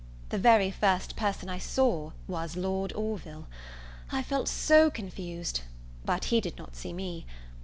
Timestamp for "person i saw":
1.15-2.13